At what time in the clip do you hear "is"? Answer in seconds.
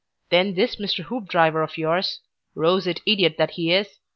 3.71-3.99